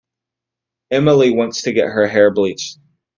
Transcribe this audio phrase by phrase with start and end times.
[0.89, 2.79] Emily wants to get her hair bleached.